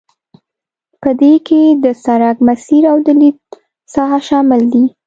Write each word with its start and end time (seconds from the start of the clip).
په 1.01 1.09
دې 1.21 1.33
کې 1.47 1.61
د 1.83 1.85
سرک 2.03 2.37
مسیر 2.47 2.83
او 2.91 2.97
د 3.05 3.07
لید 3.21 3.37
ساحه 3.93 4.19
شامل 4.27 4.61
دي 4.73 4.85